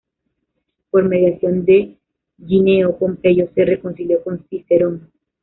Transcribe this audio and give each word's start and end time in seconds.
Por 0.89 1.07
mediación 1.07 1.63
de 1.63 1.95
Gneo 2.39 2.97
Pompeyo 2.97 3.47
se 3.53 3.65
reconcilió 3.65 4.23
con 4.23 4.43
Cicerón. 4.49 5.11